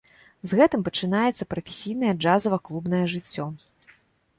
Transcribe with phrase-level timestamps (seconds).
[0.51, 3.51] З гэтым пачынаецца прафесійнае джазава-клубнае жыццё.